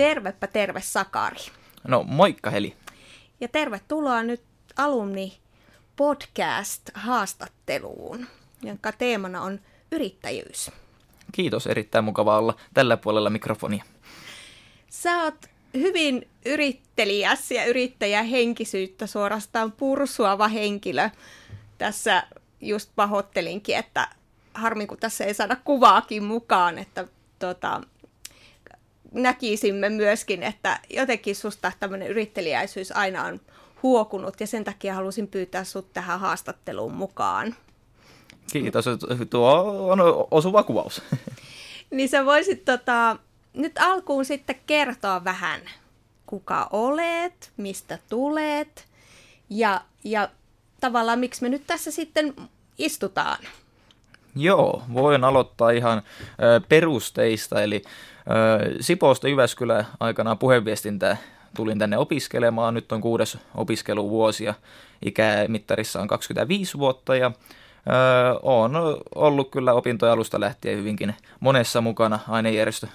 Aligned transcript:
Tervepä 0.00 0.46
terve 0.46 0.80
Sakari. 0.80 1.40
No 1.88 2.02
moikka 2.02 2.50
Heli. 2.50 2.76
Ja 3.40 3.48
tervetuloa 3.48 4.22
nyt 4.22 4.42
alumni 4.76 5.32
podcast-haastatteluun, 5.96 8.26
jonka 8.62 8.92
teemana 8.92 9.42
on 9.42 9.60
yrittäjyys. 9.92 10.70
Kiitos, 11.32 11.66
erittäin 11.66 12.04
mukava 12.04 12.38
olla 12.38 12.54
tällä 12.74 12.96
puolella 12.96 13.30
mikrofonia. 13.30 13.84
Sä 14.88 15.22
oot 15.22 15.46
hyvin 15.74 16.28
yrittelijäs 16.46 17.50
ja 17.50 17.64
yrittäjähenkisyyttä 17.64 19.06
suorastaan 19.06 19.72
pursuava 19.72 20.48
henkilö. 20.48 21.10
Tässä 21.78 22.22
just 22.60 22.90
pahoittelinkin, 22.96 23.76
että 23.76 24.08
harmi 24.54 24.86
kun 24.86 24.98
tässä 24.98 25.24
ei 25.24 25.34
saada 25.34 25.56
kuvaakin 25.64 26.24
mukaan, 26.24 26.78
että 26.78 27.06
tota, 27.38 27.80
näkisimme 29.12 29.88
myöskin, 29.88 30.42
että 30.42 30.80
jotenkin 30.90 31.36
susta 31.36 31.72
tämmöinen 31.80 32.08
yrittelijäisyys 32.08 32.92
aina 32.92 33.24
on 33.24 33.40
huokunut 33.82 34.40
ja 34.40 34.46
sen 34.46 34.64
takia 34.64 34.94
halusin 34.94 35.28
pyytää 35.28 35.64
sut 35.64 35.92
tähän 35.92 36.20
haastatteluun 36.20 36.94
mukaan. 36.94 37.54
Kiitos, 38.52 38.84
tuo 39.30 39.52
on 39.90 39.98
osuva 40.30 40.62
kuvaus. 40.62 41.02
niin 41.90 42.08
sä 42.08 42.26
voisit 42.26 42.64
tota, 42.64 43.16
nyt 43.54 43.78
alkuun 43.78 44.24
sitten 44.24 44.56
kertoa 44.66 45.24
vähän, 45.24 45.60
kuka 46.26 46.68
olet, 46.72 47.52
mistä 47.56 47.98
tulet 48.08 48.88
ja, 49.50 49.80
ja 50.04 50.28
tavallaan 50.80 51.18
miksi 51.18 51.42
me 51.42 51.48
nyt 51.48 51.66
tässä 51.66 51.90
sitten 51.90 52.34
istutaan. 52.78 53.38
Joo, 54.36 54.82
voin 54.92 55.24
aloittaa 55.24 55.70
ihan 55.70 56.02
perusteista, 56.68 57.62
eli 57.62 57.82
Sipoosta 58.80 59.28
Jyväskylä 59.28 59.84
aikanaan 60.00 60.38
puheenviestintää 60.38 61.16
tulin 61.56 61.78
tänne 61.78 61.98
opiskelemaan. 61.98 62.74
Nyt 62.74 62.92
on 62.92 63.00
kuudes 63.00 63.38
opiskeluvuosi 63.54 64.44
ja 64.44 64.54
ikämittarissa 65.04 66.00
on 66.00 66.08
25 66.08 66.78
vuotta 66.78 67.16
ja 67.16 67.30
olen 68.42 68.72
ollut 69.14 69.50
kyllä 69.50 69.72
opintoja 69.72 70.12
alusta 70.12 70.40
lähtien 70.40 70.78
hyvinkin 70.78 71.14
monessa 71.40 71.80
mukana 71.80 72.18
ainejärjestö 72.28 72.86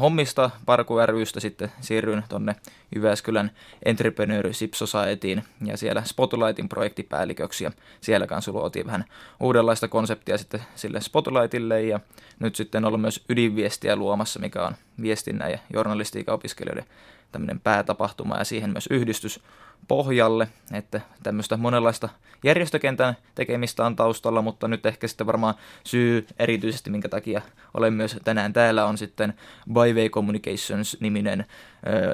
hommista 0.00 0.50
Parku 0.66 0.94
rystä 1.06 1.40
sitten 1.40 1.72
siirryin 1.80 2.24
tonne 2.28 2.56
Jyväskylän 2.94 3.50
Entrepreneurship 3.84 4.74
Societyin 4.74 5.44
ja 5.64 5.76
siellä 5.76 6.02
Spotlightin 6.04 6.68
projektipäälliköksi. 6.68 7.64
Ja 7.64 7.70
siellä 8.00 8.26
kanssa 8.26 8.52
luotiin 8.52 8.86
vähän 8.86 9.04
uudenlaista 9.40 9.88
konseptia 9.88 10.38
sitten 10.38 10.62
sille 10.74 11.00
Spotlightille. 11.00 11.82
Ja 11.82 12.00
nyt 12.38 12.56
sitten 12.56 12.84
ollut 12.84 13.00
myös 13.00 13.24
ydinviestiä 13.28 13.96
luomassa, 13.96 14.40
mikä 14.40 14.66
on 14.66 14.74
viestinnän 15.02 15.50
ja 15.50 15.58
journalistiikan 15.72 16.34
opiskelijoiden 16.34 16.84
tämmöinen 17.32 17.60
päätapahtuma 17.60 18.36
ja 18.36 18.44
siihen 18.44 18.70
myös 18.70 18.86
yhdistys 18.90 19.40
pohjalle, 19.88 20.48
että 20.72 21.00
tämmöistä 21.22 21.56
monenlaista 21.56 22.08
järjestökentän 22.44 23.16
tekemistä 23.34 23.86
on 23.86 23.96
taustalla, 23.96 24.42
mutta 24.42 24.68
nyt 24.68 24.86
ehkä 24.86 25.08
sitten 25.08 25.26
varmaan 25.26 25.54
syy 25.84 26.26
erityisesti, 26.38 26.90
minkä 26.90 27.08
takia 27.08 27.42
olen 27.74 27.92
myös 27.92 28.16
tänään 28.24 28.52
täällä, 28.52 28.86
on 28.86 28.98
sitten 28.98 29.34
Byway 29.72 30.08
Communications-niminen 30.08 31.46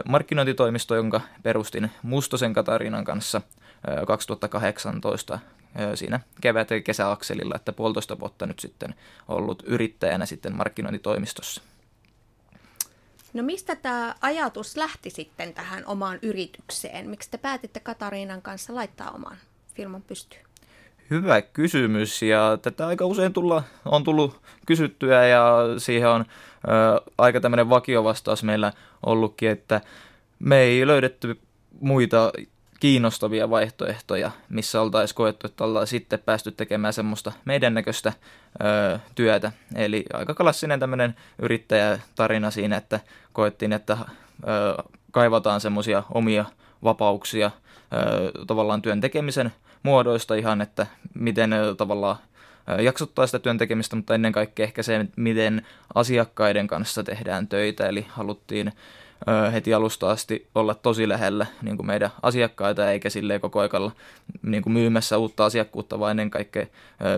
markkinointitoimisto, 0.08 0.65
jonka 0.96 1.20
perustin 1.42 1.90
Mustosen 2.02 2.52
Katarinan 2.52 3.04
kanssa 3.04 3.40
2018 4.06 5.38
siinä 5.94 6.20
kevät- 6.40 6.70
ja 6.70 6.80
kesäakselilla, 6.80 7.54
että 7.56 7.72
puolitoista 7.72 8.20
vuotta 8.20 8.46
nyt 8.46 8.58
sitten 8.58 8.94
ollut 9.28 9.62
yrittäjänä 9.66 10.26
sitten 10.26 10.56
markkinointitoimistossa. 10.56 11.62
No 13.32 13.42
mistä 13.42 13.76
tämä 13.76 14.14
ajatus 14.20 14.76
lähti 14.76 15.10
sitten 15.10 15.54
tähän 15.54 15.86
omaan 15.86 16.18
yritykseen? 16.22 17.10
Miksi 17.10 17.30
te 17.30 17.38
päätitte 17.38 17.80
Katariinan 17.80 18.42
kanssa 18.42 18.74
laittaa 18.74 19.10
oman 19.10 19.36
firman 19.74 20.02
pystyyn? 20.02 20.46
Hyvä 21.10 21.42
kysymys 21.42 22.22
ja 22.22 22.58
tätä 22.62 22.86
aika 22.86 23.06
usein 23.06 23.32
tulla, 23.32 23.62
on 23.84 24.04
tullut 24.04 24.40
kysyttyä 24.66 25.26
ja 25.26 25.56
siihen 25.78 26.08
on 26.08 26.20
ö, 26.20 27.10
aika 27.18 27.40
tämmöinen 27.40 27.70
vakiovastaus 27.70 28.42
meillä 28.42 28.72
ollutkin, 29.06 29.50
että 29.50 29.80
me 30.38 30.58
ei 30.58 30.86
löydetty 30.86 31.40
muita 31.80 32.32
kiinnostavia 32.80 33.50
vaihtoehtoja, 33.50 34.30
missä 34.48 34.80
oltaisiin 34.80 35.16
koettu, 35.16 35.46
että 35.46 35.64
ollaan 35.64 35.86
sitten 35.86 36.18
päästy 36.18 36.52
tekemään 36.52 36.92
semmoista 36.92 37.32
meidän 37.44 37.74
näköistä 37.74 38.12
ö, 38.64 38.98
työtä. 39.14 39.52
Eli 39.74 40.04
aika 40.12 40.34
klassinen 40.34 40.80
tämmöinen 40.80 41.16
yrittäjätarina 41.38 42.50
siinä, 42.50 42.76
että 42.76 43.00
koettiin, 43.32 43.72
että 43.72 43.98
ö, 44.00 44.82
kaivataan 45.10 45.60
semmoisia 45.60 46.02
omia 46.14 46.44
vapauksia 46.84 47.50
ö, 47.92 48.44
tavallaan 48.46 48.82
työn 48.82 49.00
tekemisen 49.00 49.52
muodoista 49.82 50.34
ihan, 50.34 50.60
että 50.60 50.86
miten 51.14 51.52
ö, 51.52 51.74
tavallaan 51.74 52.16
jaksottaa 52.82 53.26
sitä 53.26 53.38
työn 53.38 53.58
tekemistä, 53.58 53.96
mutta 53.96 54.14
ennen 54.14 54.32
kaikkea 54.32 54.64
ehkä 54.64 54.82
se, 54.82 55.06
miten 55.16 55.66
asiakkaiden 55.94 56.66
kanssa 56.66 57.02
tehdään 57.02 57.48
töitä, 57.48 57.88
eli 57.88 58.06
haluttiin 58.08 58.72
heti 59.52 59.74
alusta 59.74 60.10
asti 60.10 60.48
olla 60.54 60.74
tosi 60.74 61.08
lähellä 61.08 61.46
niin 61.62 61.76
kuin 61.76 61.86
meidän 61.86 62.10
asiakkaita, 62.22 62.90
eikä 62.90 63.10
silleen 63.10 63.40
koko 63.40 63.60
aikalla 63.60 63.92
niin 64.42 64.62
kuin 64.62 64.72
myymässä 64.72 65.18
uutta 65.18 65.44
asiakkuutta, 65.44 65.98
vaan 65.98 66.10
ennen 66.10 66.30
kaikkea 66.30 66.66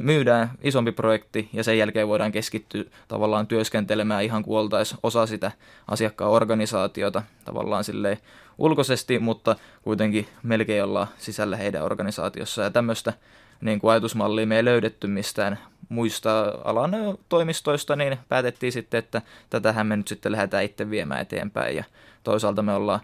myydään 0.00 0.50
isompi 0.62 0.92
projekti 0.92 1.48
ja 1.52 1.64
sen 1.64 1.78
jälkeen 1.78 2.08
voidaan 2.08 2.32
keskittyä 2.32 2.84
tavallaan 3.08 3.46
työskentelemään 3.46 4.24
ihan 4.24 4.42
kuin 4.42 4.70
osa 5.02 5.26
sitä 5.26 5.52
asiakkaan 5.88 6.30
organisaatiota 6.30 7.22
tavallaan 7.44 7.84
silleen 7.84 8.18
ulkoisesti, 8.58 9.18
mutta 9.18 9.56
kuitenkin 9.82 10.28
melkein 10.42 10.84
ollaan 10.84 11.08
sisällä 11.18 11.56
heidän 11.56 11.84
organisaatiossa 11.84 12.62
ja 12.62 12.70
tämmöistä 12.70 13.12
niin 13.60 13.80
kuin 13.80 13.90
ajatusmallia 13.90 14.46
me 14.46 14.56
ei 14.56 14.64
löydetty 14.64 15.06
mistään 15.06 15.58
muista 15.88 16.54
alan 16.64 16.90
toimistoista, 17.28 17.96
niin 17.96 18.18
päätettiin 18.28 18.72
sitten, 18.72 18.98
että 18.98 19.22
tätähän 19.50 19.86
me 19.86 19.96
nyt 19.96 20.08
sitten 20.08 20.32
lähdetään 20.32 20.64
itse 20.64 20.90
viemään 20.90 21.20
eteenpäin. 21.20 21.76
Ja 21.76 21.84
toisaalta 22.24 22.62
me 22.62 22.72
ollaan 22.72 23.00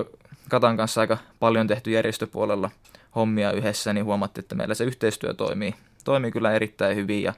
ö, 0.00 0.04
Katan 0.50 0.76
kanssa 0.76 1.00
aika 1.00 1.18
paljon 1.40 1.66
tehty 1.66 1.90
järjestöpuolella 1.90 2.70
hommia 3.14 3.52
yhdessä, 3.52 3.92
niin 3.92 4.04
huomattiin, 4.04 4.42
että 4.42 4.54
meillä 4.54 4.74
se 4.74 4.84
yhteistyö 4.84 5.34
toimii, 5.34 5.74
toimii 6.04 6.30
kyllä 6.30 6.52
erittäin 6.52 6.96
hyvin 6.96 7.22
ja 7.22 7.32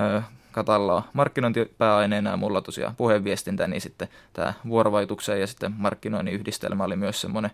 ö, 0.00 0.22
Katalla 0.52 0.94
on 0.94 1.02
markkinointipääaineena 1.12 2.30
ja 2.30 2.36
mulla 2.36 2.60
tosiaan 2.60 2.96
puheenviestintä, 2.96 3.66
niin 3.66 3.80
sitten 3.80 4.08
tämä 4.32 4.54
vuorovaikutuksen 4.68 5.40
ja 5.40 5.46
sitten 5.46 5.74
markkinoinnin 5.76 6.34
yhdistelmä 6.34 6.84
oli 6.84 6.96
myös 6.96 7.20
semmoinen 7.20 7.50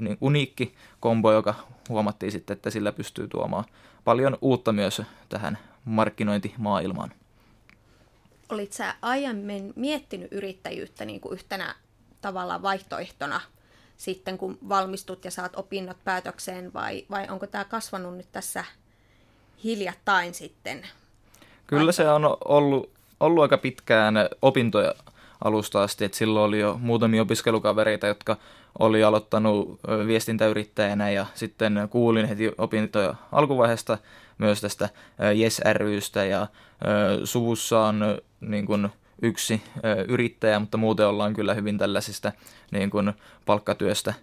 niin 0.00 0.18
uniikki 0.20 0.74
kombo, 1.00 1.32
joka 1.32 1.54
huomattiin 1.88 2.32
sitten, 2.32 2.56
että 2.56 2.70
sillä 2.70 2.92
pystyy 2.92 3.28
tuomaan 3.28 3.64
paljon 4.04 4.38
uutta 4.40 4.72
myös 4.72 5.02
tähän 5.28 5.58
markkinointimaailmaan. 5.84 7.12
Olit 8.48 8.72
sä 8.72 8.94
aiemmin 9.02 9.72
miettinyt 9.76 10.32
yrittäjyyttä 10.32 11.04
niin 11.04 11.20
kuin 11.20 11.34
yhtenä 11.34 11.74
tavalla 12.20 12.62
vaihtoehtona 12.62 13.40
sitten, 13.96 14.38
kun 14.38 14.58
valmistut 14.68 15.24
ja 15.24 15.30
saat 15.30 15.56
opinnot 15.56 15.96
päätökseen, 16.04 16.72
vai, 16.72 17.06
vai 17.10 17.26
onko 17.30 17.46
tämä 17.46 17.64
kasvanut 17.64 18.16
nyt 18.16 18.32
tässä 18.32 18.64
hiljattain 19.64 20.34
sitten? 20.34 20.88
Kyllä 21.66 21.92
se 21.92 22.08
on 22.08 22.36
ollut, 22.44 22.90
ollut 23.20 23.42
aika 23.42 23.58
pitkään 23.58 24.14
opintoja 24.42 24.94
alusta 25.44 25.82
asti, 25.82 26.04
että 26.04 26.18
silloin 26.18 26.48
oli 26.48 26.60
jo 26.60 26.78
muutamia 26.80 27.22
opiskelukavereita, 27.22 28.06
jotka 28.06 28.36
oli 28.78 29.04
aloittanut 29.04 29.80
viestintäyrittäjänä 30.06 31.10
ja 31.10 31.26
sitten 31.34 31.88
kuulin 31.90 32.28
heti 32.28 32.52
opintoja 32.58 33.14
alkuvaiheesta 33.32 33.98
myös 34.38 34.60
tästä 34.60 34.88
Yes 35.38 35.60
rystä 35.72 36.24
ja 36.24 36.46
suvussa 37.24 37.80
on 37.80 38.18
niin 38.40 38.66
kuin 38.66 38.88
yksi 39.22 39.62
yrittäjä, 40.08 40.58
mutta 40.58 40.78
muuten 40.78 41.06
ollaan 41.06 41.34
kyllä 41.34 41.54
hyvin 41.54 41.78
tällaisista 41.78 42.32
niin 42.70 42.90
kuin 42.90 43.12
palkkatyöstä 43.46 44.14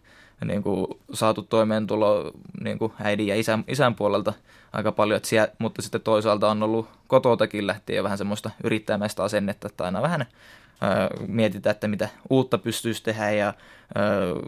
niin 0.46 0.64
kuin 0.64 0.88
saatu 1.14 1.42
toimeentulo 1.42 2.32
niin 2.64 2.80
kuin 2.80 2.94
äidin 3.04 3.28
ja 3.28 3.36
isän, 3.36 3.64
isän 3.68 3.96
puolelta 3.96 4.34
aika 4.74 4.92
paljon, 4.92 5.18
että 5.18 5.30
siellä, 5.30 5.48
mutta 5.60 5.82
sitten 5.82 6.02
toisaalta 6.02 6.52
on 6.52 6.64
ollut 6.64 6.90
kototakin 7.08 7.68
lähtien 7.68 8.04
vähän 8.04 8.18
semmoista 8.18 8.52
yrittäjämäistä 8.64 9.24
asennetta, 9.24 9.68
että 9.68 9.84
aina 9.84 10.02
vähän 10.02 10.26
mietitään, 11.28 11.72
että 11.72 11.88
mitä 11.88 12.10
uutta 12.30 12.58
pystyisi 12.58 13.04
tehdä 13.04 13.32
ja 13.32 13.54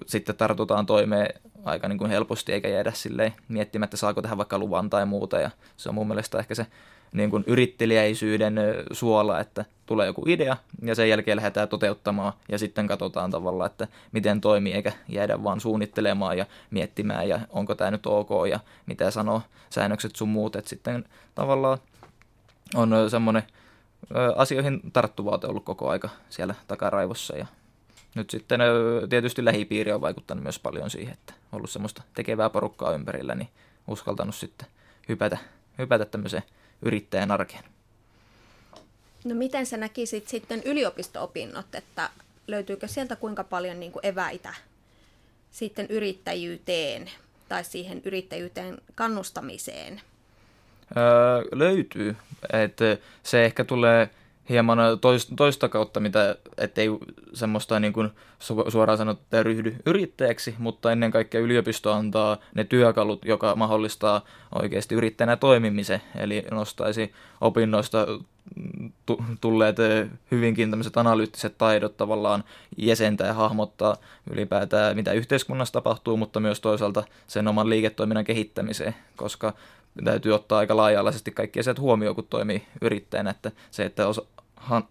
sitten 0.05 0.35
tartutaan 0.35 0.85
toimeen 0.85 1.41
aika 1.65 1.87
niin 1.87 1.97
kuin 1.97 2.11
helposti 2.11 2.53
eikä 2.53 2.67
jäädä 2.67 2.91
silleen 2.91 3.33
miettimättä, 3.47 3.97
saako 3.97 4.21
tehdä 4.21 4.37
vaikka 4.37 4.59
luvan 4.59 4.89
tai 4.89 5.05
muuta. 5.05 5.39
Ja 5.39 5.51
se 5.77 5.89
on 5.89 5.95
mun 5.95 6.07
mielestä 6.07 6.39
ehkä 6.39 6.55
se 6.55 6.65
niin 7.11 7.29
kuin 7.29 7.43
yrittelijäisyyden 7.47 8.55
suola, 8.91 9.39
että 9.39 9.65
tulee 9.85 10.07
joku 10.07 10.23
idea 10.27 10.57
ja 10.81 10.95
sen 10.95 11.09
jälkeen 11.09 11.35
lähdetään 11.35 11.67
toteuttamaan 11.67 12.33
ja 12.49 12.57
sitten 12.57 12.87
katsotaan 12.87 13.31
tavallaan, 13.31 13.71
että 13.71 13.87
miten 14.11 14.41
toimii 14.41 14.73
eikä 14.73 14.91
jäädä 15.09 15.43
vaan 15.43 15.59
suunnittelemaan 15.59 16.37
ja 16.37 16.45
miettimään 16.71 17.29
ja 17.29 17.39
onko 17.49 17.75
tämä 17.75 17.91
nyt 17.91 18.05
ok 18.05 18.29
ja 18.49 18.59
mitä 18.85 19.11
sanoo 19.11 19.41
säännökset 19.69 20.15
sun 20.15 20.29
muut, 20.29 20.55
että 20.55 20.69
sitten 20.69 21.05
tavallaan 21.35 21.77
on 22.75 23.09
semmoinen 23.09 23.43
asioihin 24.35 24.81
tarttuva 24.93 25.39
ollut 25.47 25.65
koko 25.65 25.89
aika 25.89 26.09
siellä 26.29 26.55
takaraivossa 26.67 27.37
ja 27.37 27.45
nyt 28.15 28.29
sitten 28.29 28.61
tietysti 29.09 29.45
lähipiiri 29.45 29.91
on 29.91 30.01
vaikuttanut 30.01 30.43
myös 30.43 30.59
paljon 30.59 30.89
siihen, 30.89 31.13
että 31.13 31.33
on 31.51 31.57
ollut 31.57 31.69
semmoista 31.69 32.03
tekevää 32.13 32.49
porukkaa 32.49 32.93
ympärillä, 32.93 33.35
niin 33.35 33.49
uskaltanut 33.87 34.35
sitten 34.35 34.67
hypätä, 35.09 35.37
hypätä 35.77 36.05
tämmöiseen 36.05 36.43
yrittäjän 36.81 37.31
arkeen. 37.31 37.63
No 39.25 39.35
miten 39.35 39.65
sä 39.65 39.77
näkisit 39.77 40.27
sitten 40.27 40.61
yliopisto-opinnot, 40.65 41.75
että 41.75 42.09
löytyykö 42.47 42.87
sieltä 42.87 43.15
kuinka 43.15 43.43
paljon 43.43 43.79
niin 43.79 43.91
kuin 43.91 44.05
eväitä 44.05 44.53
sitten 45.51 45.87
yrittäjyyteen 45.89 47.11
tai 47.49 47.63
siihen 47.63 48.01
yrittäjyyteen 48.05 48.77
kannustamiseen? 48.95 50.01
Öö, 50.97 51.43
löytyy. 51.51 52.15
että 52.53 52.97
se 53.23 53.45
ehkä 53.45 53.63
tulee 53.63 54.09
hieman 54.49 54.79
toista 55.35 55.69
kautta, 55.69 55.99
mitä, 55.99 56.35
ettei 56.57 56.89
semmoista 57.33 57.79
niin 57.79 57.93
kuin 57.93 58.09
suoraan 58.67 58.97
sanottuna 58.97 59.43
ryhdy 59.43 59.75
yrittäjäksi, 59.85 60.55
mutta 60.57 60.91
ennen 60.91 61.11
kaikkea 61.11 61.41
yliopisto 61.41 61.93
antaa 61.93 62.37
ne 62.55 62.63
työkalut, 62.63 63.25
joka 63.25 63.55
mahdollistaa 63.55 64.21
oikeasti 64.55 64.95
yrittäjänä 64.95 65.35
toimimisen, 65.35 66.01
eli 66.15 66.43
nostaisi 66.51 67.13
opinnoista 67.41 68.07
tulleet 69.41 69.77
hyvinkin 70.31 70.69
tämmöiset 70.69 70.97
analyyttiset 70.97 71.57
taidot 71.57 71.97
tavallaan 71.97 72.43
jäsentää 72.77 73.27
ja 73.27 73.33
hahmottaa 73.33 73.95
ylipäätään, 74.31 74.95
mitä 74.95 75.13
yhteiskunnassa 75.13 75.73
tapahtuu, 75.73 76.17
mutta 76.17 76.39
myös 76.39 76.61
toisaalta 76.61 77.03
sen 77.27 77.47
oman 77.47 77.69
liiketoiminnan 77.69 78.25
kehittämiseen, 78.25 78.95
koska 79.15 79.53
täytyy 80.03 80.33
ottaa 80.33 80.59
aika 80.59 80.77
laaja-alaisesti 80.77 81.31
kaikki 81.31 81.59
asiat 81.59 81.79
huomioon, 81.79 82.15
kun 82.15 82.27
toimii 82.29 82.67
yrittäjänä, 82.81 83.29
että 83.29 83.51
se, 83.71 83.85
että 83.85 84.07
osa, 84.07 84.21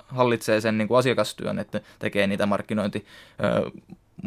hallitsee 0.08 0.60
sen 0.60 0.78
niin 0.78 0.88
kuin 0.88 0.98
asiakastyön, 0.98 1.58
että 1.58 1.80
tekee 1.98 2.26
niitä 2.26 2.46
markkinointi 2.46 3.06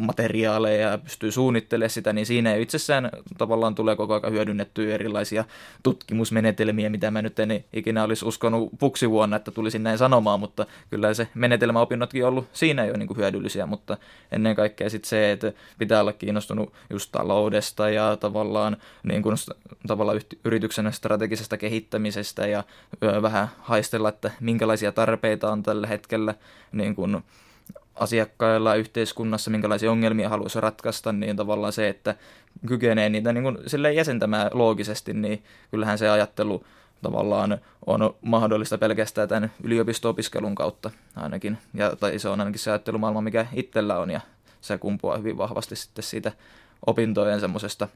materiaaleja 0.00 0.90
ja 0.90 0.98
pystyy 0.98 1.32
suunnittelemaan 1.32 1.90
sitä, 1.90 2.12
niin 2.12 2.26
siinä 2.26 2.54
itsessään 2.54 3.10
tavallaan 3.38 3.74
tulee 3.74 3.96
koko 3.96 4.14
ajan 4.14 4.32
hyödynnettyä 4.32 4.94
erilaisia 4.94 5.44
tutkimusmenetelmiä, 5.82 6.90
mitä 6.90 7.10
mä 7.10 7.22
nyt 7.22 7.38
en 7.38 7.64
ikinä 7.72 8.04
olisi 8.04 8.24
uskonut 8.24 8.72
vuonna, 9.08 9.36
että 9.36 9.50
tulisin 9.50 9.82
näin 9.82 9.98
sanomaan, 9.98 10.40
mutta 10.40 10.66
kyllä 10.90 11.14
se 11.14 11.28
menetelmäopinnotkin 11.34 12.24
on 12.24 12.28
ollut 12.28 12.48
siinä 12.52 12.84
jo 12.84 12.96
niin 12.96 13.06
kuin 13.06 13.16
hyödyllisiä, 13.16 13.66
mutta 13.66 13.96
ennen 14.32 14.56
kaikkea 14.56 14.90
sitten 14.90 15.08
se, 15.08 15.32
että 15.32 15.52
pitää 15.78 16.00
olla 16.00 16.12
kiinnostunut 16.12 16.72
just 16.90 17.12
taloudesta 17.12 17.90
ja 17.90 18.16
tavallaan, 18.16 18.76
niin 19.02 19.22
kuin, 19.22 19.36
tavallaan 19.86 20.20
yrityksen 20.44 20.92
strategisesta 20.92 21.56
kehittämisestä 21.56 22.46
ja 22.46 22.64
vähän 23.22 23.48
haistella, 23.58 24.08
että 24.08 24.30
minkälaisia 24.40 24.92
tarpeita 24.92 25.52
on 25.52 25.62
tällä 25.62 25.86
hetkellä 25.86 26.34
niin 26.72 26.94
kuin, 26.94 27.22
asiakkailla 28.00 28.74
yhteiskunnassa, 28.74 29.50
minkälaisia 29.50 29.90
ongelmia 29.90 30.28
haluaisi 30.28 30.60
ratkaista, 30.60 31.12
niin 31.12 31.36
tavallaan 31.36 31.72
se, 31.72 31.88
että 31.88 32.14
kykenee 32.66 33.08
niitä 33.08 33.32
niin 33.32 33.42
kuin 33.42 33.58
jäsentämään 33.94 34.50
loogisesti, 34.52 35.14
niin 35.14 35.42
kyllähän 35.70 35.98
se 35.98 36.08
ajattelu 36.08 36.64
tavallaan 37.02 37.58
on 37.86 38.14
mahdollista 38.20 38.78
pelkästään 38.78 39.28
tämän 39.28 39.52
yliopisto-opiskelun 39.62 40.54
kautta 40.54 40.90
ainakin. 41.16 41.58
Ja, 41.74 41.96
tai 41.96 42.18
se 42.18 42.28
on 42.28 42.40
ainakin 42.40 42.58
se 42.58 42.70
ajattelumaailma, 42.70 43.20
mikä 43.20 43.46
itsellä 43.52 43.98
on, 43.98 44.10
ja 44.10 44.20
se 44.60 44.78
kumpuaa 44.78 45.16
hyvin 45.16 45.38
vahvasti 45.38 45.76
sitten 45.76 46.02
siitä 46.02 46.32
opintojen 46.86 47.40
semmoisesta 47.40 47.88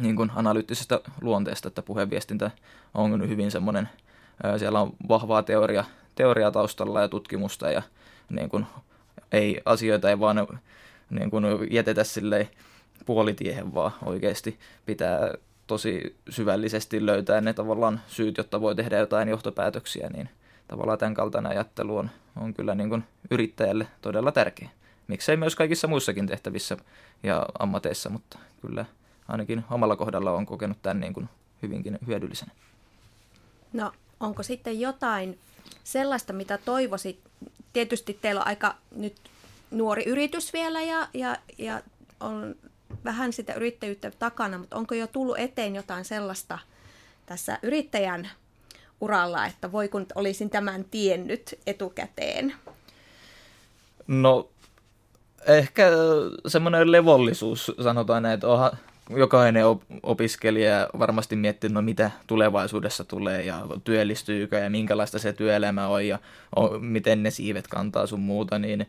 niin 0.00 0.16
kuin 0.16 0.32
analyyttisesta 0.34 1.00
luonteesta, 1.20 1.68
että 1.68 1.82
puheviestintä 1.82 2.50
on 2.94 3.28
hyvin 3.28 3.50
semmoinen, 3.50 3.88
siellä 4.58 4.80
on 4.80 4.92
vahvaa 5.08 5.42
teoria, 5.42 5.84
teoria 6.14 6.50
taustalla 6.50 7.00
ja 7.00 7.08
tutkimusta 7.08 7.70
ja 7.70 7.82
niin 8.30 8.48
kuin 8.48 8.66
ei 9.32 9.60
asioita 9.64 10.10
ei 10.10 10.20
vaan 10.20 10.46
niin 11.10 11.30
kuin 11.30 11.44
jätetä 11.70 12.04
silleen 12.04 12.48
puolitiehen, 13.06 13.74
vaan 13.74 13.92
oikeasti 14.04 14.58
pitää 14.86 15.34
tosi 15.66 16.16
syvällisesti 16.28 17.06
löytää 17.06 17.40
ne 17.40 17.52
tavallaan 17.52 18.00
syyt, 18.06 18.36
jotta 18.38 18.60
voi 18.60 18.74
tehdä 18.74 18.98
jotain 18.98 19.28
johtopäätöksiä, 19.28 20.10
niin 20.12 20.28
tavallaan 20.68 20.98
tämän 20.98 21.14
kaltainen 21.14 21.52
ajattelu 21.52 21.96
on, 21.96 22.10
on 22.36 22.54
kyllä 22.54 22.74
niin 22.74 22.88
kuin 22.88 23.04
yrittäjälle 23.30 23.86
todella 24.02 24.32
tärkeä. 24.32 24.68
Miksei 25.08 25.36
myös 25.36 25.56
kaikissa 25.56 25.88
muissakin 25.88 26.26
tehtävissä 26.26 26.76
ja 27.22 27.46
ammateissa, 27.58 28.10
mutta 28.10 28.38
kyllä 28.60 28.84
ainakin 29.28 29.64
omalla 29.70 29.96
kohdalla 29.96 30.32
on 30.32 30.46
kokenut 30.46 30.78
tämän 30.82 31.00
niin 31.00 31.14
kuin 31.14 31.28
hyvinkin 31.62 31.98
hyödyllisenä. 32.06 32.52
No, 33.72 33.92
onko 34.20 34.42
sitten 34.42 34.80
jotain 34.80 35.38
sellaista, 35.84 36.32
mitä 36.32 36.58
toivoisit 36.58 37.20
tietysti 37.72 38.18
teillä 38.22 38.40
on 38.40 38.46
aika 38.46 38.74
nyt 38.96 39.16
nuori 39.70 40.04
yritys 40.04 40.52
vielä 40.52 40.82
ja, 40.82 41.08
ja, 41.14 41.36
ja 41.58 41.82
on 42.20 42.54
vähän 43.04 43.32
sitä 43.32 43.54
yrittäjyyttä 43.54 44.10
takana, 44.10 44.58
mutta 44.58 44.76
onko 44.76 44.94
jo 44.94 45.06
tullut 45.06 45.38
eteen 45.38 45.76
jotain 45.76 46.04
sellaista 46.04 46.58
tässä 47.26 47.58
yrittäjän 47.62 48.30
uralla, 49.00 49.46
että 49.46 49.72
voi 49.72 49.88
kun 49.88 50.06
olisin 50.14 50.50
tämän 50.50 50.84
tiennyt 50.84 51.58
etukäteen? 51.66 52.54
No 54.06 54.48
ehkä 55.46 55.90
semmoinen 56.46 56.92
levollisuus, 56.92 57.72
sanotaan 57.82 58.22
näin, 58.22 58.34
että 58.34 58.48
onhan, 58.48 58.72
jokainen 59.10 59.64
opiskelija 60.02 60.88
varmasti 60.98 61.36
miettii, 61.36 61.70
no 61.70 61.82
mitä 61.82 62.10
tulevaisuudessa 62.26 63.04
tulee 63.04 63.42
ja 63.42 63.66
työllistyykö 63.84 64.58
ja 64.58 64.70
minkälaista 64.70 65.18
se 65.18 65.32
työelämä 65.32 65.88
on 65.88 66.06
ja 66.06 66.18
miten 66.80 67.22
ne 67.22 67.30
siivet 67.30 67.66
kantaa 67.66 68.06
sun 68.06 68.20
muuta, 68.20 68.58
niin 68.58 68.86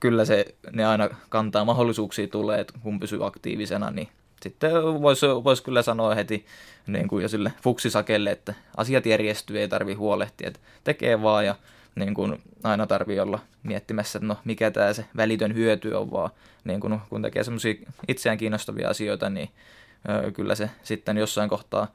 kyllä 0.00 0.24
se, 0.24 0.54
ne 0.72 0.86
aina 0.86 1.08
kantaa 1.28 1.64
mahdollisuuksia 1.64 2.28
tulee, 2.28 2.60
että 2.60 2.74
kun 2.82 3.00
pysyy 3.00 3.26
aktiivisena, 3.26 3.90
niin 3.90 4.08
sitten 4.42 4.72
voisi 5.02 5.26
vois 5.26 5.60
kyllä 5.60 5.82
sanoa 5.82 6.14
heti 6.14 6.46
niin 6.86 7.08
kuin 7.08 7.22
jo 7.22 7.28
sille 7.28 7.52
fuksisakelle, 7.62 8.30
että 8.30 8.54
asiat 8.76 9.06
järjestyy, 9.06 9.60
ei 9.60 9.68
tarvi 9.68 9.94
huolehtia, 9.94 10.48
että 10.48 10.60
tekee 10.84 11.22
vaan 11.22 11.46
ja 11.46 11.54
niin 11.94 12.14
kuin 12.14 12.42
aina 12.62 12.86
tarvii 12.86 13.20
olla 13.20 13.38
miettimässä, 13.62 14.18
että 14.18 14.26
no 14.26 14.36
mikä 14.44 14.70
tämä 14.70 14.92
se 14.92 15.04
välitön 15.16 15.54
hyöty 15.54 15.94
on, 15.94 16.10
vaan 16.10 16.30
niin 16.64 16.80
kuin, 16.80 17.00
kun 17.08 17.22
tekee 17.22 17.44
semmoisia 17.44 17.74
itseään 18.08 18.38
kiinnostavia 18.38 18.88
asioita, 18.88 19.30
niin 19.30 19.48
ö, 20.08 20.32
kyllä 20.32 20.54
se 20.54 20.70
sitten 20.82 21.16
jossain 21.16 21.48
kohtaa 21.48 21.86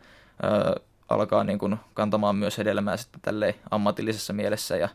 ö, 0.44 0.82
alkaa 1.10 1.44
niin 1.44 1.60
kuin 1.60 1.78
kantamaan 1.94 2.36
myös 2.36 2.58
hedelmää 2.58 2.98
sitten 2.98 3.22
tälleen 3.22 3.54
ammatillisessa 3.72 4.34
mielessä 4.34 4.78
ja 4.78 4.90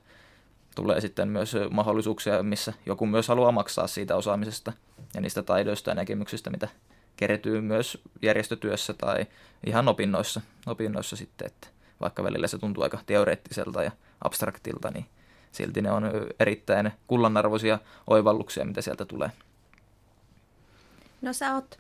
tulee 0.74 1.00
sitten 1.00 1.28
myös 1.28 1.56
mahdollisuuksia, 1.70 2.42
missä 2.42 2.72
joku 2.86 3.06
myös 3.06 3.28
haluaa 3.28 3.52
maksaa 3.52 3.86
siitä 3.86 4.16
osaamisesta 4.16 4.72
ja 5.14 5.20
niistä 5.20 5.42
taidoista 5.42 5.90
ja 5.90 5.94
näkemyksistä, 5.94 6.50
mitä 6.50 6.68
kertyy 7.16 7.60
myös 7.60 7.98
järjestötyössä 8.22 8.92
tai 8.92 9.26
ihan 9.66 9.88
opinnoissa, 9.88 10.40
opinnoissa 10.66 11.16
sitten, 11.16 11.46
että 11.46 11.68
vaikka 12.02 12.24
välillä 12.24 12.46
se 12.46 12.58
tuntuu 12.58 12.82
aika 12.82 12.98
teoreettiselta 13.06 13.82
ja 13.82 13.90
abstraktilta, 14.24 14.90
niin 14.90 15.06
silti 15.52 15.82
ne 15.82 15.90
on 15.90 16.04
erittäin 16.40 16.92
kullanarvoisia 17.06 17.78
oivalluksia, 18.06 18.64
mitä 18.64 18.82
sieltä 18.82 19.04
tulee. 19.04 19.30
No 21.22 21.32
sä 21.32 21.54
oot 21.54 21.78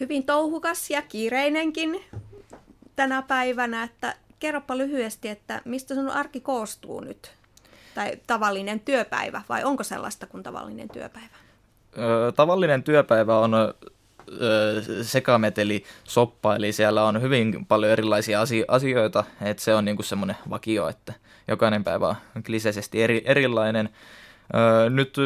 hyvin 0.00 0.26
touhukas 0.26 0.90
ja 0.90 1.02
kiireinenkin 1.02 2.04
tänä 2.96 3.22
päivänä, 3.22 3.82
että 3.82 4.14
kerropa 4.38 4.78
lyhyesti, 4.78 5.28
että 5.28 5.62
mistä 5.64 5.94
sun 5.94 6.10
arki 6.10 6.40
koostuu 6.40 7.00
nyt? 7.00 7.32
Tai 7.94 8.18
tavallinen 8.26 8.80
työpäivä, 8.80 9.42
vai 9.48 9.64
onko 9.64 9.84
sellaista 9.84 10.26
kuin 10.26 10.42
tavallinen 10.42 10.88
työpäivä? 10.88 11.36
tavallinen 12.36 12.82
työpäivä 12.82 13.38
on 13.38 13.54
sekameteli 15.02 15.84
soppa, 16.04 16.56
eli 16.56 16.72
siellä 16.72 17.04
on 17.04 17.22
hyvin 17.22 17.66
paljon 17.66 17.92
erilaisia 17.92 18.40
asioita, 18.68 19.24
että 19.42 19.62
se 19.62 19.74
on 19.74 19.84
niinku 19.84 20.02
semmoinen 20.02 20.36
vakio, 20.50 20.88
että 20.88 21.12
jokainen 21.48 21.84
päivä 21.84 22.08
on 22.08 22.42
kliseisesti 22.46 23.02
eri, 23.02 23.22
erilainen. 23.24 23.88
nyt 24.90 25.16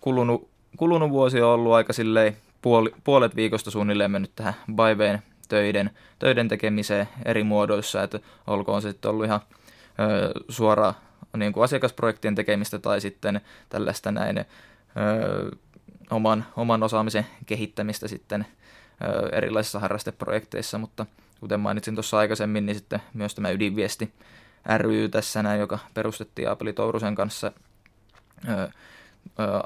kulunut, 0.00 0.48
kulunut 0.76 1.10
vuosi 1.10 1.40
on 1.40 1.50
ollut 1.50 1.72
aika 1.72 1.92
silleen 1.92 2.36
puoli, 2.62 2.94
puolet 3.04 3.36
viikosta 3.36 3.70
suunnilleen 3.70 4.10
mennyt 4.10 4.32
tähän 4.36 4.54
Baiveen 4.74 5.22
töiden, 5.48 5.90
töiden 6.18 6.48
tekemiseen 6.48 7.08
eri 7.24 7.42
muodoissa, 7.42 8.02
että 8.02 8.20
olkoon 8.46 8.82
se 8.82 8.90
sitten 8.90 9.10
ollut 9.10 9.24
ihan 9.24 9.40
suora 10.48 10.94
niin 11.36 11.52
kuin 11.52 11.64
asiakasprojektien 11.64 12.34
tekemistä 12.34 12.78
tai 12.78 13.00
sitten 13.00 13.40
tällaista 13.68 14.12
näin 14.12 14.44
oman, 16.12 16.46
oman 16.56 16.82
osaamisen 16.82 17.26
kehittämistä 17.46 18.08
sitten 18.08 18.46
erilaisissa 19.32 19.78
harrasteprojekteissa, 19.78 20.78
mutta 20.78 21.06
kuten 21.40 21.60
mainitsin 21.60 21.94
tuossa 21.94 22.18
aikaisemmin, 22.18 22.66
niin 22.66 22.76
sitten 22.76 23.02
myös 23.14 23.34
tämä 23.34 23.50
ydinviesti 23.50 24.12
ry 24.78 25.08
tässä 25.08 25.42
näin, 25.42 25.60
joka 25.60 25.78
perustettiin 25.94 26.48
Aapeli 26.48 26.72
Tourusen 26.72 27.14
kanssa 27.14 27.52
ö, 28.48 28.52
ö, 28.52 28.68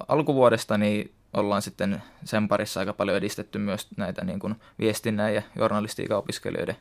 alkuvuodesta, 0.08 0.78
niin 0.78 1.12
ollaan 1.32 1.62
sitten 1.62 2.02
sen 2.24 2.48
parissa 2.48 2.80
aika 2.80 2.92
paljon 2.92 3.16
edistetty 3.16 3.58
myös 3.58 3.88
näitä 3.96 4.24
niin 4.24 4.38
kuin 4.38 4.54
viestinnän 4.78 5.34
ja 5.34 5.42
journalistiikan 5.56 6.18
opiskelijoiden 6.18 6.76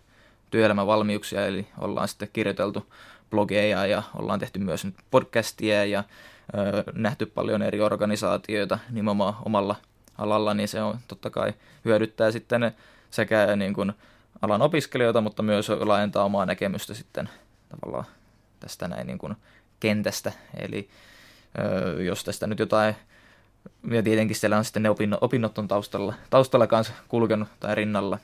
työelämävalmiuksia, 0.51 1.45
eli 1.45 1.67
ollaan 1.77 2.07
sitten 2.07 2.29
kirjoiteltu 2.33 2.93
blogeja 3.29 3.85
ja 3.85 4.03
ollaan 4.15 4.39
tehty 4.39 4.59
myös 4.59 4.87
podcastia 5.11 5.85
ja 5.85 6.03
nähty 6.93 7.25
paljon 7.25 7.61
eri 7.61 7.81
organisaatioita 7.81 8.79
nimenomaan 8.89 9.35
omalla 9.45 9.75
alalla, 10.17 10.53
niin 10.53 10.67
se 10.67 10.81
on 10.81 10.99
totta 11.07 11.29
kai 11.29 11.53
hyödyttää 11.85 12.31
sitten 12.31 12.71
sekä 13.11 13.55
niin 13.55 13.73
kuin 13.73 13.93
alan 14.41 14.61
opiskelijoita, 14.61 15.21
mutta 15.21 15.43
myös 15.43 15.69
laajentaa 15.69 16.23
omaa 16.23 16.45
näkemystä 16.45 16.93
sitten 16.93 17.29
tavallaan 17.69 18.05
tästä 18.59 18.87
näin 18.87 19.07
niin 19.07 19.17
kuin 19.17 19.35
kentästä. 19.79 20.31
Eli 20.57 20.89
jos 22.05 22.23
tästä 22.23 22.47
nyt 22.47 22.59
jotain, 22.59 22.95
ja 23.91 24.03
tietenkin 24.03 24.35
siellä 24.35 24.57
on 24.57 24.65
sitten 24.65 24.83
ne 24.83 24.89
opinnot, 24.89 25.23
opinnot 25.23 25.57
on 25.57 25.67
taustalla, 25.67 26.13
taustalla 26.29 26.67
kanssa 26.67 26.93
kulkenut 27.07 27.47
tai 27.59 27.75
rinnalla, 27.75 28.19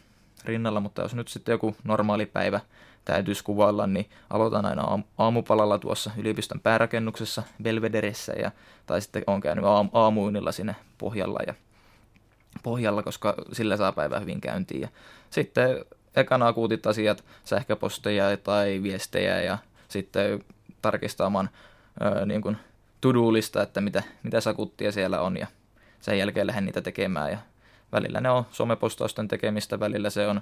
rinnalla, 0.45 0.79
mutta 0.79 1.01
jos 1.01 1.15
nyt 1.15 1.27
sitten 1.27 1.53
joku 1.53 1.75
normaali 1.83 2.25
päivä 2.25 2.59
täytyisi 3.05 3.43
kuvailla, 3.43 3.87
niin 3.87 4.09
aloitan 4.29 4.65
aina 4.65 4.99
aamupalalla 5.17 5.79
tuossa 5.79 6.11
yliopiston 6.17 6.59
päärakennuksessa 6.59 7.43
Belvederessä, 7.63 8.33
ja, 8.33 8.51
tai 8.85 9.01
sitten 9.01 9.23
on 9.27 9.41
käynyt 9.41 9.65
aamuinilla 9.93 10.51
sinne 10.51 10.75
pohjalla, 10.97 11.39
ja, 11.47 11.53
pohjalla, 12.63 13.03
koska 13.03 13.35
sillä 13.51 13.77
saa 13.77 13.91
päivä 13.91 14.19
hyvin 14.19 14.41
käyntiin. 14.41 14.81
Ja 14.81 14.87
sitten 15.29 15.85
ekana 16.15 16.47
akuutit 16.47 16.87
asiat, 16.87 17.23
sähköposteja 17.43 18.37
tai 18.37 18.79
viestejä, 18.83 19.41
ja 19.41 19.57
sitten 19.87 20.43
tarkistamaan 20.81 21.49
niin 22.25 22.41
kuin 22.41 22.57
to-do-lista, 23.01 23.61
että 23.61 23.81
mitä, 23.81 24.03
mitä 24.23 24.41
sakuttia 24.41 24.91
siellä 24.91 25.21
on, 25.21 25.37
ja 25.37 25.47
sen 26.01 26.17
jälkeen 26.17 26.47
lähden 26.47 26.65
niitä 26.65 26.81
tekemään, 26.81 27.31
ja 27.31 27.37
välillä 27.91 28.21
ne 28.21 28.29
on 28.29 28.45
somepostausten 28.51 29.27
tekemistä, 29.27 29.79
välillä 29.79 30.09
se 30.09 30.27
on 30.27 30.41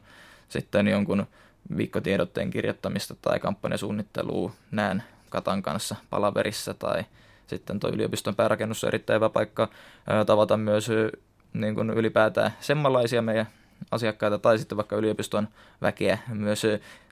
sitten 0.50 0.88
jonkun 0.88 1.28
viikkotiedotteen 1.78 2.50
kirjoittamista 2.50 3.16
tai 3.22 3.40
kampanjasuunnittelua 3.40 4.52
näen 4.72 5.04
Katan 5.30 5.62
kanssa 5.62 5.96
palaverissa 6.10 6.74
tai 6.74 7.04
sitten 7.48 7.80
tuo 7.80 7.90
yliopiston 7.90 8.36
päärakennus 8.36 8.84
on 8.84 8.88
erittäin 8.88 9.16
hyvä 9.16 9.30
paikka 9.30 9.70
tavata 10.26 10.58
myös 10.58 10.90
niin 11.54 11.76
kuin 11.76 11.90
ylipäätään 11.90 12.52
semmanlaisia 12.60 13.22
meidän 13.22 13.48
asiakkaita 13.92 14.40
tai 14.40 14.58
sitten 14.60 14.76
vaikka 14.78 14.96
yliopiston 14.96 15.48
väkeä. 15.82 16.18
Myös 16.28 16.64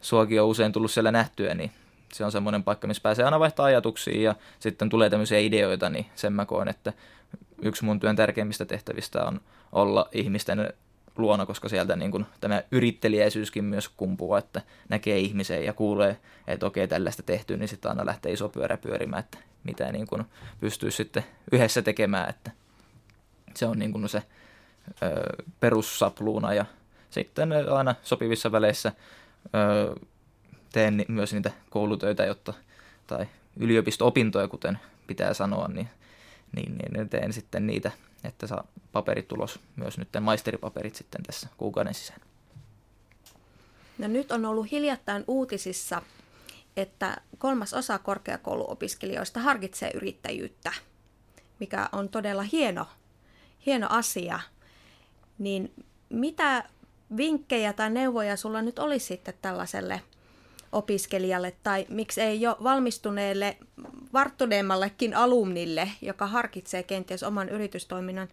suokin 0.01 0.42
on 0.42 0.48
usein 0.48 0.72
tullut 0.72 0.92
siellä 0.92 1.12
nähtyä, 1.12 1.54
niin 1.56 1.72
se 2.13 2.25
on 2.25 2.32
semmoinen 2.32 2.63
paikka, 2.63 2.88
missä 2.88 3.04
pääsee 3.04 3.25
aina 3.25 3.39
vaihtaa 3.39 3.66
ajatuksia 3.66 4.22
ja 4.22 4.36
sitten 4.60 4.89
tulee 4.89 5.10
tämmöisiä 5.10 5.39
ideoita, 5.39 5.89
niin 5.89 6.06
sen 6.16 6.34
mä 6.34 6.46
koen, 6.46 6.68
että 6.68 6.94
yksi 7.62 7.86
mun 7.86 8.00
työn 8.00 8.16
tärkeimmistä 8.16 8.66
tehtävistä 8.66 9.25
on 9.25 9.42
olla 9.72 10.10
ihmisten 10.12 10.74
luona, 11.17 11.45
koska 11.45 11.69
sieltä 11.69 11.95
niin 11.95 12.12
kuin, 12.12 12.25
tämä 12.41 12.63
yrittelijäisyyskin 12.71 13.63
myös 13.63 13.89
kumpuu, 13.89 14.36
että 14.36 14.62
näkee 14.89 15.19
ihmisen 15.19 15.65
ja 15.65 15.74
kuulee, 15.74 16.17
että 16.47 16.65
okei, 16.65 16.88
tällaista 16.88 17.24
tehty, 17.24 17.57
niin 17.57 17.67
sitten 17.67 17.91
aina 17.91 18.05
lähtee 18.05 18.31
iso 18.31 18.50
pyörä 18.50 18.77
pyörimään, 18.77 19.19
että 19.19 19.38
mitä 19.63 19.91
niin 19.91 20.07
kuin 20.07 20.25
pystyy 20.59 20.91
sitten 20.91 21.25
yhdessä 21.51 21.81
tekemään, 21.81 22.29
että 22.29 22.51
se 23.55 23.65
on 23.65 23.79
niin 23.79 23.91
kuin 23.91 24.09
se 24.09 24.24
ö, 25.03 25.43
perussapluuna 25.59 26.53
ja 26.53 26.65
sitten 27.09 27.50
aina 27.71 27.95
sopivissa 28.03 28.51
väleissä 28.51 28.91
ö, 29.55 29.95
teen 30.71 31.05
myös 31.07 31.33
niitä 31.33 31.51
koulutöitä, 31.69 32.25
jotta, 32.25 32.53
tai 33.07 33.27
yliopisto-opintoja, 33.59 34.47
kuten 34.47 34.79
pitää 35.07 35.33
sanoa, 35.33 35.67
niin, 35.67 35.89
niin, 36.56 36.75
niin 36.75 37.10
teen 37.10 37.34
sitten 37.34 37.68
niitä 37.68 37.92
että 38.24 38.48
saa 38.48 38.68
paperit 38.92 39.27
tulos, 39.27 39.60
myös 39.75 39.98
nyt 39.98 40.08
maisteripaperit 40.22 40.96
sitten 40.96 41.24
tässä 41.24 41.50
kuukauden 41.58 41.94
sisään. 41.94 42.22
No 43.98 44.08
nyt 44.08 44.32
on 44.32 44.46
ollut 44.46 44.72
hiljattain 44.72 45.24
uutisissa, 45.27 46.01
että 46.77 47.22
kolmas 47.38 47.74
osa 47.74 48.00
korkeakouluopiskelijoista 48.00 49.39
harkitsee 49.39 49.92
yrittäjyyttä, 49.94 50.74
mikä 51.60 51.89
on 51.92 52.10
todella 52.10 52.44
hieno, 52.44 52.86
hieno 53.66 53.88
asia. 53.89 54.39
Niin 55.39 55.74
mitä 56.10 56.70
vinkkejä 57.18 57.74
tai 57.74 57.89
neuvoja 57.89 58.38
sulla 58.38 58.62
nyt 58.62 58.80
olisi 58.80 59.06
sitten 59.06 59.34
tällaiselle 59.42 60.01
opiskelijalle 60.72 61.56
tai 61.63 61.86
miksei 61.89 62.42
jo 62.42 62.58
valmistuneelle 62.63 63.58
varttuneemmallekin 64.14 65.14
alumnille, 65.14 65.92
joka 66.02 66.28
harkitsee 66.28 66.84
kenties 66.84 67.24
oman 67.24 67.50
yritystoiminnan 67.50 68.28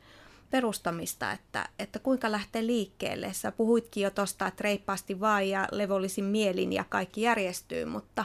perustamista, 0.50 1.32
että, 1.32 1.68
että 1.78 1.98
kuinka 1.98 2.32
lähtee 2.32 2.66
liikkeelle. 2.66 3.32
Sä 3.32 3.52
puhuitkin 3.52 4.02
jo 4.02 4.10
tuosta, 4.10 4.46
että 4.46 4.62
reippaasti 4.62 5.20
vaan 5.20 5.48
ja 5.48 5.68
levollisin 5.72 6.24
mielin 6.24 6.72
ja 6.72 6.84
kaikki 6.88 7.22
järjestyy, 7.22 7.84
mutta 7.84 8.24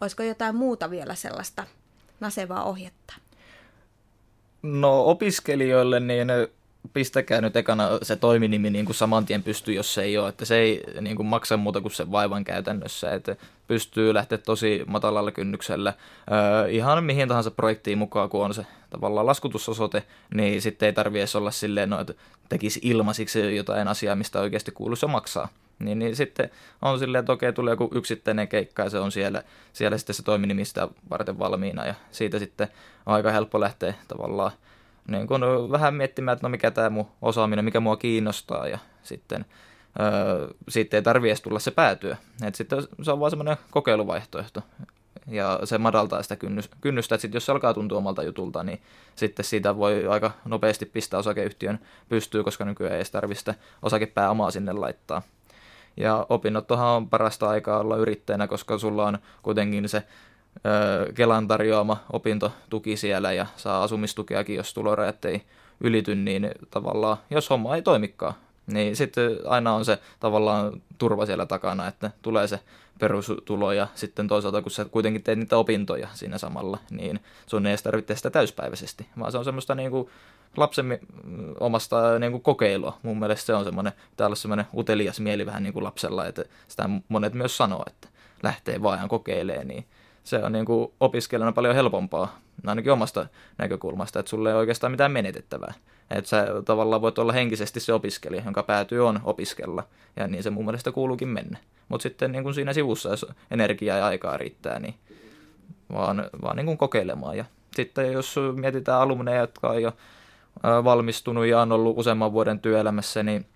olisiko 0.00 0.22
jotain 0.22 0.54
muuta 0.56 0.90
vielä 0.90 1.14
sellaista 1.14 1.66
nasevaa 2.20 2.64
ohjetta? 2.64 3.14
No 4.62 5.04
opiskelijoille 5.04 6.00
niin 6.00 6.28
pistäkää 6.92 7.40
nyt 7.40 7.56
ekana 7.56 7.88
se 8.02 8.16
toiminimi 8.16 8.70
niin 8.70 8.84
kuin 8.84 8.96
saman 8.96 9.26
tien 9.26 9.42
pystyy, 9.42 9.74
jos 9.74 9.94
se 9.94 10.02
ei 10.02 10.18
ole. 10.18 10.28
Että 10.28 10.44
se 10.44 10.58
ei 10.58 10.84
niin 11.00 11.16
kuin 11.16 11.26
maksa 11.26 11.56
muuta 11.56 11.80
kuin 11.80 11.92
sen 11.92 12.12
vaivan 12.12 12.44
käytännössä. 12.44 13.14
Että 13.14 13.36
pystyy 13.66 14.14
lähteä 14.14 14.38
tosi 14.38 14.84
matalalla 14.86 15.32
kynnyksellä 15.32 15.94
öö, 16.32 16.68
ihan 16.68 17.04
mihin 17.04 17.28
tahansa 17.28 17.50
projektiin 17.50 17.98
mukaan, 17.98 18.28
kun 18.28 18.44
on 18.44 18.54
se 18.54 18.66
tavallaan 18.90 19.26
laskutusosoite, 19.26 20.02
niin 20.34 20.62
sitten 20.62 20.86
ei 20.86 20.92
tarvitse 20.92 21.38
olla 21.38 21.50
silleen, 21.50 21.90
no, 21.90 22.00
että 22.00 22.14
tekisi 22.48 22.80
ilmaisiksi 22.82 23.56
jotain 23.56 23.88
asiaa, 23.88 24.16
mistä 24.16 24.40
oikeasti 24.40 24.72
kuuluisi 24.72 25.06
maksaa. 25.06 25.48
Niin, 25.78 25.98
niin 25.98 26.16
sitten 26.16 26.50
on 26.82 26.98
silleen, 26.98 27.20
että 27.20 27.32
okei, 27.32 27.52
tulee 27.52 27.72
joku 27.72 27.90
yksittäinen 27.94 28.48
keikka 28.48 28.82
ja 28.82 28.90
se 28.90 28.98
on 28.98 29.12
siellä, 29.12 29.42
siellä 29.72 29.98
sitten 29.98 30.14
se 30.14 30.22
toiminimi 30.22 30.64
sitä 30.64 30.88
varten 31.10 31.38
valmiina 31.38 31.86
ja 31.86 31.94
siitä 32.10 32.38
sitten 32.38 32.68
on 33.06 33.14
aika 33.14 33.30
helppo 33.30 33.60
lähteä 33.60 33.94
tavallaan 34.08 34.52
niin 35.08 35.26
kun 35.26 35.40
vähän 35.70 35.94
miettimään, 35.94 36.32
että 36.32 36.46
no 36.46 36.50
mikä 36.50 36.70
tämä 36.70 36.90
mun 36.90 37.06
osaaminen, 37.22 37.64
mikä 37.64 37.80
mua 37.80 37.96
kiinnostaa 37.96 38.68
ja 38.68 38.78
sitten 39.02 39.44
öö, 40.00 40.48
siitä 40.68 40.96
ei 40.96 41.02
tarvi 41.02 41.28
edes 41.28 41.42
tulla 41.42 41.58
se 41.58 41.70
päätyä. 41.70 42.16
Et 42.44 42.54
sitten 42.54 42.82
se 43.02 43.12
on 43.12 43.20
vaan 43.20 43.30
semmoinen 43.30 43.56
kokeiluvaihtoehto 43.70 44.62
ja 45.26 45.60
se 45.64 45.78
madaltaa 45.78 46.22
sitä 46.22 46.36
kynnystä, 46.80 47.14
että 47.14 47.28
jos 47.32 47.46
se 47.46 47.52
alkaa 47.52 47.74
tuntua 47.74 47.98
omalta 47.98 48.22
jutulta, 48.22 48.64
niin 48.64 48.82
sitten 49.16 49.44
siitä 49.44 49.76
voi 49.76 50.06
aika 50.06 50.30
nopeasti 50.44 50.86
pistää 50.86 51.20
osakeyhtiön 51.20 51.78
pystyy, 52.08 52.44
koska 52.44 52.64
nykyään 52.64 52.92
ei 52.92 52.98
edes 52.98 53.10
tarvitse 53.10 53.38
sitä 53.38 53.54
osakepääomaa 53.82 54.50
sinne 54.50 54.72
laittaa. 54.72 55.22
Ja 55.96 56.26
opinnottohan 56.28 56.86
on 56.86 57.08
parasta 57.10 57.48
aikaa 57.48 57.78
olla 57.78 57.96
yrittäjänä, 57.96 58.46
koska 58.46 58.78
sulla 58.78 59.06
on 59.06 59.18
kuitenkin 59.42 59.88
se 59.88 60.02
Kelan 61.14 61.48
tarjoama 61.48 62.04
opintotuki 62.12 62.96
siellä 62.96 63.32
ja 63.32 63.46
saa 63.56 63.82
asumistukeakin, 63.82 64.56
jos 64.56 64.74
tulorajat 64.74 65.24
ei 65.24 65.42
ylity, 65.80 66.14
niin 66.14 66.50
tavallaan, 66.70 67.16
jos 67.30 67.50
homma 67.50 67.76
ei 67.76 67.82
toimikaan, 67.82 68.34
niin 68.66 68.96
sitten 68.96 69.38
aina 69.46 69.74
on 69.74 69.84
se 69.84 69.98
tavallaan 70.20 70.82
turva 70.98 71.26
siellä 71.26 71.46
takana, 71.46 71.88
että 71.88 72.10
tulee 72.22 72.46
se 72.46 72.60
perustulo 72.98 73.72
ja 73.72 73.86
sitten 73.94 74.28
toisaalta, 74.28 74.62
kun 74.62 74.70
sä 74.70 74.84
kuitenkin 74.84 75.22
teet 75.22 75.38
niitä 75.38 75.56
opintoja 75.56 76.08
siinä 76.12 76.38
samalla, 76.38 76.78
niin 76.90 77.20
sun 77.46 77.66
ei 77.66 77.70
edes 77.70 77.82
tarvitse 77.82 78.16
sitä 78.16 78.30
täyspäiväisesti, 78.30 79.06
vaan 79.18 79.32
se 79.32 79.38
on 79.38 79.44
semmoista 79.44 79.74
niin 79.74 79.90
kuin 79.90 80.08
lapsen 80.56 80.98
omasta 81.60 82.18
niin 82.18 82.32
kuin 82.32 82.42
kokeilua. 82.42 82.98
Mun 83.02 83.18
mielestä 83.18 83.46
se 83.46 83.54
on 83.54 83.64
semmoinen, 83.64 83.92
täällä 84.16 84.32
on 84.32 84.36
semmoinen 84.36 84.66
utelias 84.76 85.20
mieli 85.20 85.46
vähän 85.46 85.62
niin 85.62 85.72
kuin 85.72 85.84
lapsella, 85.84 86.26
että 86.26 86.44
sitä 86.68 86.90
monet 87.08 87.34
myös 87.34 87.56
sanoo, 87.56 87.84
että 87.86 88.08
lähtee 88.42 88.82
vaan 88.82 89.08
kokeilee, 89.08 89.64
niin 89.64 89.86
se 90.24 90.44
on 90.44 90.52
niin 90.52 90.64
kuin 90.64 90.92
opiskelijana 91.00 91.52
paljon 91.52 91.74
helpompaa, 91.74 92.38
ainakin 92.66 92.92
omasta 92.92 93.26
näkökulmasta, 93.58 94.20
että 94.20 94.30
sulle 94.30 94.50
ei 94.50 94.56
oikeastaan 94.56 94.90
mitään 94.90 95.12
menetettävää. 95.12 95.74
Että 96.10 96.30
sä 96.30 96.46
tavallaan 96.64 97.02
voit 97.02 97.18
olla 97.18 97.32
henkisesti 97.32 97.80
se 97.80 97.92
opiskelija, 97.92 98.42
jonka 98.44 98.62
päätyy 98.62 99.06
on 99.06 99.20
opiskella, 99.24 99.84
ja 100.16 100.26
niin 100.26 100.42
se 100.42 100.50
mun 100.50 100.64
mielestä 100.64 100.92
kuuluukin 100.92 101.28
mennä. 101.28 101.58
Mutta 101.88 102.02
sitten 102.02 102.32
niin 102.32 102.42
kuin 102.42 102.54
siinä 102.54 102.72
sivussa, 102.72 103.08
jos 103.08 103.26
energiaa 103.50 103.98
ja 103.98 104.06
aikaa 104.06 104.36
riittää, 104.36 104.78
niin 104.78 104.94
vaan, 105.92 106.30
vaan 106.42 106.56
niin 106.56 106.66
kuin 106.66 106.78
kokeilemaan. 106.78 107.36
Ja 107.36 107.44
sitten 107.76 108.12
jos 108.12 108.36
mietitään 108.54 109.00
alumneja, 109.00 109.40
jotka 109.40 109.68
on 109.68 109.82
jo 109.82 109.92
valmistunut 110.62 111.46
ja 111.46 111.60
on 111.60 111.72
ollut 111.72 111.98
useamman 111.98 112.32
vuoden 112.32 112.60
työelämässä, 112.60 113.22
niin 113.22 113.46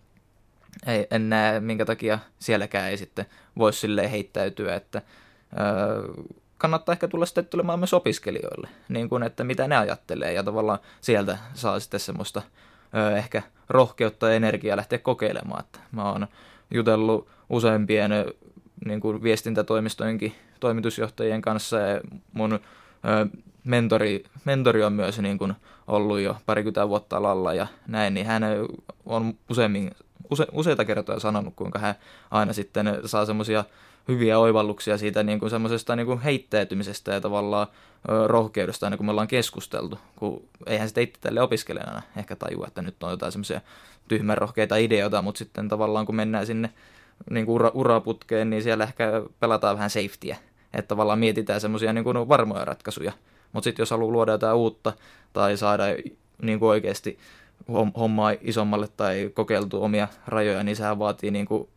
ei, 0.87 1.07
en 1.11 1.29
näe, 1.29 1.61
minkä 1.61 1.85
takia 1.85 2.19
sielläkään 2.39 2.91
ei 2.91 2.97
sitten 2.97 3.27
voisi 3.59 3.81
sille 3.81 4.11
heittäytyä, 4.11 4.75
että 4.75 5.03
kannattaa 6.59 6.93
ehkä 6.93 7.09
tulla 7.09 7.27
sitten 7.27 7.47
tulemaan 7.47 7.79
myös 7.79 7.95
opiskelijoille, 7.95 8.69
niin 8.89 9.09
kuin, 9.09 9.23
että 9.23 9.45
mitä 9.45 9.69
ne 9.69 9.77
ajattelee, 9.77 10.33
ja 10.33 10.43
tavallaan 10.43 10.79
sieltä 11.01 11.39
saa 11.55 11.81
sitten 11.81 12.01
semmoista 12.01 12.43
ö, 12.95 13.17
ehkä 13.17 13.43
rohkeutta 13.69 14.29
ja 14.29 14.35
energiaa 14.35 14.77
lähteä 14.77 14.99
kokeilemaan. 14.99 15.61
Että 15.61 15.79
mä 15.93 16.13
oon 16.13 16.27
jutellut 16.71 17.29
useimpien 17.51 18.11
niin 18.85 19.01
kuin 19.01 19.23
viestintätoimistojenkin 19.23 20.35
toimitusjohtajien 20.61 21.43
kanssa, 21.43 21.77
ja 21.77 22.01
mun 22.33 22.53
ö, 22.53 22.59
mentori, 23.65 24.25
mentori 24.45 24.85
on 24.85 24.93
myös 24.93 25.19
niin 25.19 25.39
kuin 25.39 25.55
ollut 25.87 26.21
jo 26.21 26.37
parikymmentä 26.47 26.89
vuotta 26.89 27.17
alalla 27.17 27.55
ja 27.55 27.67
näin, 27.87 28.15
niin 28.15 28.27
hän 28.27 28.43
on 29.07 29.35
useimmin, 29.51 29.91
use, 30.31 30.47
useita 30.53 30.85
kertoja 30.85 31.21
sanonut, 31.21 31.55
kuinka 31.57 31.79
hän 31.79 31.95
aina 32.31 32.53
sitten 32.53 33.01
saa 33.05 33.27
semmoisia 33.27 33.65
hyviä 34.09 34.39
oivalluksia 34.39 34.99
siitä 34.99 35.23
niin 35.23 35.41
kuin 35.41 35.51
semmoisesta 35.51 35.97
niin 35.97 36.07
kuin 36.07 36.21
heittäytymisestä 36.21 37.13
ja 37.13 37.21
tavallaan 37.21 37.67
rohkeudesta, 38.27 38.87
aina 38.87 38.97
kun 38.97 39.07
me 39.07 39.11
ollaan 39.11 39.29
keskusteltu, 39.29 39.99
kun 40.17 40.43
eihän 40.67 40.89
sitä 40.89 41.01
itse 41.01 41.21
tälle 41.21 41.43
opiskelijana 41.43 42.03
ehkä 42.17 42.37
tajua, 42.37 42.67
että 42.67 42.83
nyt 42.83 43.03
on 43.03 43.11
jotain 43.11 43.33
semmoisia 43.33 43.61
tyhmän 44.09 44.39
rohkeita 44.39 44.77
ideoita, 44.77 45.23
mutta 45.23 45.39
sitten 45.39 45.69
tavallaan 45.69 46.07
kun 46.07 46.15
mennään 46.17 46.47
sinne 46.47 46.71
niin 47.31 47.47
kuin 47.47 47.55
ura, 47.55 47.71
uraputkeen, 47.75 48.51
niin 48.51 48.63
siellä 48.63 48.85
ehkä 48.85 49.23
pelataan 49.41 49.77
vähän 49.77 49.91
safetyä, 49.91 50.37
että 50.75 50.89
tavallaan 50.89 51.19
mietitään 51.19 51.61
semmoisia 51.61 51.93
niin 51.93 52.05
kuin 52.05 52.29
varmoja 52.29 52.65
ratkaisuja, 52.65 53.13
mutta 53.53 53.65
sitten 53.65 53.83
jos 53.83 53.91
haluaa 53.91 54.13
luoda 54.13 54.33
jotain 54.33 54.57
uutta 54.57 54.93
tai 55.33 55.57
saada 55.57 55.85
niin 56.43 56.59
kuin 56.59 56.69
oikeasti 56.69 57.19
hommaa 57.97 58.35
isommalle 58.41 58.89
tai 58.97 59.31
kokeiltu 59.35 59.83
omia 59.83 60.09
rajoja, 60.27 60.63
niin 60.63 60.77
sehän 60.77 60.99
vaatii 60.99 61.31
niin 61.31 61.47
kuin 61.47 61.69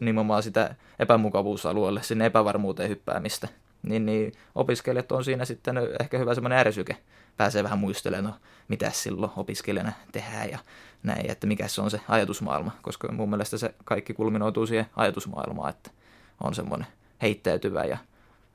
nimenomaan 0.00 0.42
sitä 0.42 0.74
epämukavuusalueelle, 0.98 2.02
sinne 2.02 2.26
epävarmuuteen 2.26 2.90
hyppäämistä. 2.90 3.48
Niin, 3.82 4.06
niin 4.06 4.32
opiskelijat 4.54 5.12
on 5.12 5.24
siinä 5.24 5.44
sitten 5.44 5.76
ehkä 6.00 6.18
hyvä 6.18 6.34
semmoinen 6.34 6.58
ärsyke. 6.58 6.96
Pääsee 7.36 7.62
vähän 7.62 7.78
muistelemaan, 7.78 8.24
no, 8.24 8.40
mitä 8.68 8.90
silloin 8.90 9.32
opiskelijana 9.36 9.92
tehdään 10.12 10.50
ja 10.50 10.58
näin, 11.02 11.30
että 11.30 11.46
mikä 11.46 11.68
se 11.68 11.80
on 11.80 11.90
se 11.90 12.00
ajatusmaailma, 12.08 12.70
koska 12.82 13.12
mun 13.12 13.30
mielestä 13.30 13.58
se 13.58 13.74
kaikki 13.84 14.14
kulminoituu 14.14 14.66
siihen 14.66 14.86
ajatusmaailmaan, 14.96 15.70
että 15.70 15.90
on 16.40 16.54
semmoinen 16.54 16.86
heittäytyvä 17.22 17.84
ja 17.84 17.98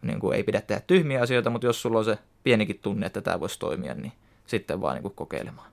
niin 0.02 0.20
kuin 0.20 0.36
ei 0.36 0.44
pidä 0.44 0.62
tehdä 0.62 0.82
tyhmiä 0.88 1.22
asioita, 1.22 1.50
mutta 1.50 1.68
jos 1.68 1.82
sulla 1.82 2.00
on 2.00 2.06
se 2.06 2.18
pienikin 2.44 2.80
tunne, 2.80 3.06
että 3.06 3.22
tämä 3.22 3.40
voisi 3.40 3.60
toimia, 3.60 3.94
niin 3.94 4.14
sitten 4.48 4.82
vaan 4.82 4.96
niin 4.96 5.02
kuin 5.02 5.16
kokeilemaan. 5.16 5.72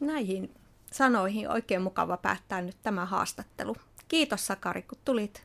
Näihin 0.00 0.50
sanoihin 0.92 1.50
oikein 1.50 1.82
mukava 1.82 2.16
päättää 2.16 2.62
nyt 2.62 2.76
tämä 2.82 3.04
haastattelu. 3.06 3.76
Kiitos 4.08 4.46
Sakari, 4.46 4.82
kun 4.82 4.98
tulit 5.04 5.42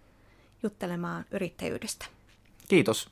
juttelemaan 0.63 1.25
yrittäjyydestä. 1.32 2.06
Kiitos. 2.68 3.10